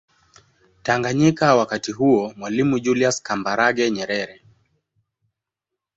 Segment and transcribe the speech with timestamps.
[0.83, 4.41] Tanganyika wakati huo Mwalimu juliusi Kambarage Nyerere